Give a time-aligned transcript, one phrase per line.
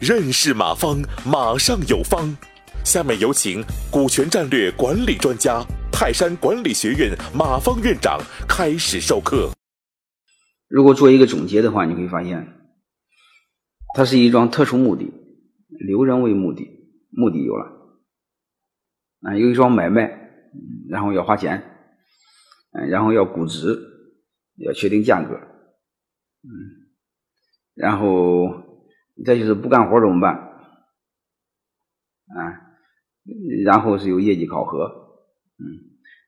[0.00, 2.36] 认识马方，马上有方。
[2.84, 8.18] 下面有请股权战略管理专家、泰山管理学院马方院长
[8.48, 9.50] 开始授课。
[10.68, 12.44] 如果做一个总结的话，你会发现，
[13.94, 15.12] 它是一桩特殊目的，
[15.68, 16.66] 留人为目的，
[17.10, 17.66] 目的有了
[19.20, 20.10] 啊，有一桩买卖，
[20.88, 21.62] 然后要花钱，
[22.72, 23.78] 嗯，然后要估值，
[24.56, 25.38] 要确定价格，
[26.42, 26.50] 嗯，
[27.74, 28.68] 然后。
[29.26, 30.34] 再就是不干活怎么办？
[30.34, 30.40] 啊，
[33.62, 34.86] 然后是有业绩考核，
[35.58, 35.64] 嗯，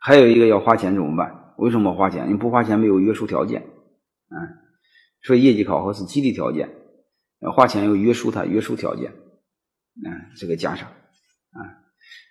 [0.00, 1.52] 还有一个要花钱怎么办？
[1.58, 2.30] 为什么花钱？
[2.30, 4.36] 你不花钱没有约束条件，啊，
[5.22, 6.70] 所以业绩考核是激励条件，
[7.40, 11.60] 要花钱要约束它，约束条件，啊，这个加上，啊，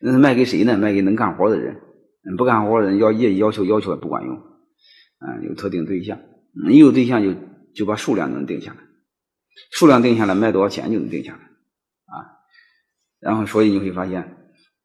[0.00, 0.78] 那是卖给谁呢？
[0.78, 1.82] 卖给能干活的人，
[2.38, 6.20] 不干活的人要业绩要求要求也不管用，啊，有特定对象，
[6.66, 7.34] 你有对象就
[7.76, 8.78] 就把数量能定下来。
[9.70, 12.14] 数量定下来，卖多少钱就能定下来，啊，
[13.20, 14.36] 然后所以你会发现，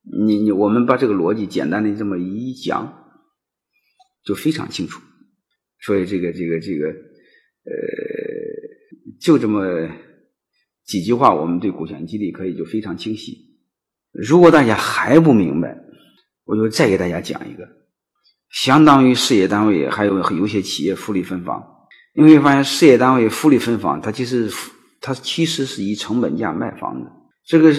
[0.02, 3.12] 你你我们把这个逻辑简单的这么一讲，
[4.24, 5.02] 就非常清楚。
[5.82, 7.74] 所以这个这个这个，呃，
[9.20, 9.90] 就这么
[10.86, 13.60] 几句话，我们对股权激励可以就非常清晰。
[14.14, 15.78] 如果大家还不明白，
[16.46, 17.68] 我就再给大家讲一个，
[18.50, 21.81] 相当于事业单位还有有些企业福利分房。
[22.14, 24.50] 你会发现，事业单位福利分房，它其实
[25.00, 27.10] 它其实是以成本价卖房子。
[27.46, 27.74] 这个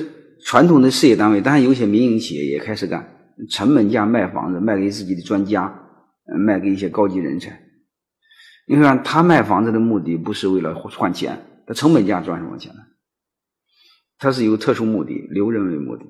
[0.45, 5.73] 传统的事业单位，当然有些民营企业也开始干成本价卖房子，卖给自己的专家，
[6.47, 7.63] 卖给一些高级人才。
[8.67, 12.81] 你看，他卖房子的目的不是为了换钱，他成本价赚什么钱呢？
[14.19, 16.05] 他是有特殊目的，留人为目的，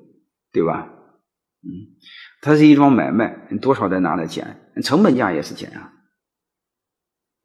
[0.51, 0.87] 对吧？
[1.63, 1.71] 嗯，
[2.41, 5.91] 它是一桩买卖，你多少得拿点钱，成本价也是钱啊。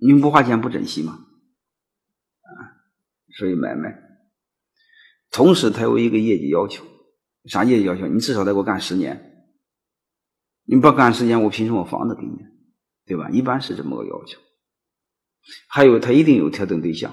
[0.01, 1.27] 你们不花钱不珍惜吗？
[2.41, 2.49] 啊，
[3.37, 3.99] 所以买卖，
[5.31, 6.85] 同时他有一个业绩要求，
[7.47, 8.07] 啥业绩要求？
[8.07, 9.51] 你至少得给我干十年，
[10.65, 12.39] 你不干十年，我凭什么房子给你？
[13.07, 13.29] 对吧？
[13.31, 14.39] 一般是这么个要求。
[15.69, 17.11] 还有，他一定有特定对象，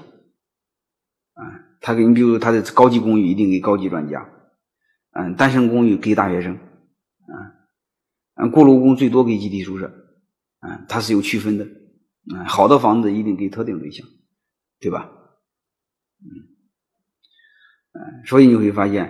[1.32, 1.42] 啊，
[1.80, 4.30] 他给你，比如他的高级公寓一定给高级专家，
[5.12, 7.34] 嗯，单身公寓给大学生，啊，
[8.34, 9.86] 嗯，过路工最多给集体宿舍，
[10.60, 11.66] 啊，它是有区分的。
[12.34, 14.06] 嗯，好的房子一定给特定对象，
[14.80, 15.10] 对吧？
[16.18, 16.26] 嗯，
[17.92, 19.04] 嗯，所以你会发现，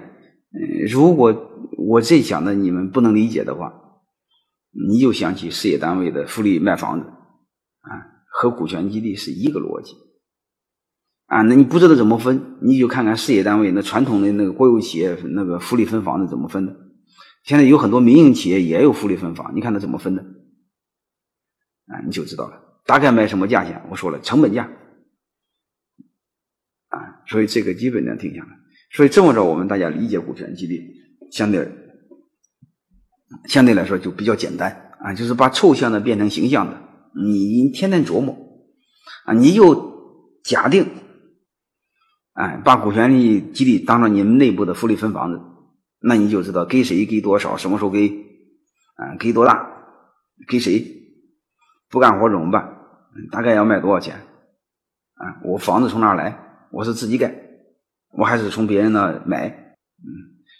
[0.52, 3.72] 嗯，如果我这讲的你们不能理解的话，
[4.70, 7.90] 你就想起事业单位的福利卖房子，啊，
[8.28, 9.94] 和股权激励是一个逻辑，
[11.24, 16.76] 啊，那你不知道怎么分，你就看看事业单位那传统的那个国有企业那个福利分房子怎么分的，
[17.44, 20.22] 现在有很多民营企业也有福利分房，你看他怎么分的，
[21.86, 22.65] 啊，你就知道了。
[22.86, 23.82] 大概卖什么价钱？
[23.90, 24.70] 我说了，成本价
[26.88, 28.48] 啊，所以这个基本能定下来。
[28.92, 30.80] 所以这么着，我们大家理解股权激励，
[31.32, 31.68] 相对
[33.46, 36.80] 相对来说就比较简单啊，就是把抽象的变成形象的。
[37.20, 38.36] 你天天琢磨
[39.24, 40.86] 啊，你就假定，
[42.34, 45.40] 哎，把股权的激励当成你们内部的福利分房子，
[46.00, 48.08] 那你就知道给谁给多少，什么时候给
[48.94, 49.68] 啊，给多大，
[50.46, 50.86] 给谁，
[51.90, 52.75] 不干活怎么办？
[53.30, 54.14] 大概要卖多少钱？
[55.14, 56.38] 啊，我房子从哪来？
[56.70, 57.34] 我是自己盖，
[58.12, 59.48] 我还是从别人那买？
[59.48, 60.06] 嗯，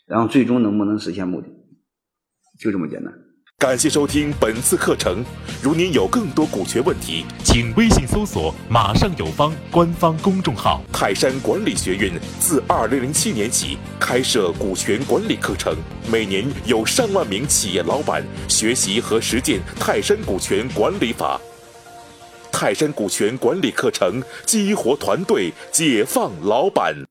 [0.06, 1.49] 然后最终能不能实现目的？
[2.59, 3.12] 就这么简单。
[3.59, 5.25] 感谢收听本次课程。
[5.62, 10.83] 如您有更多股权问题，请微信搜索“马上有方”官方公众号。
[10.93, 15.75] 泰山管理学院自二零零七年起开设股权管理课程，
[16.12, 21.41] 每年有上万名企业老板学习和实践泰山股权管理法。
[22.53, 27.07] 泰山股权管理课程，激活团队，解放老板。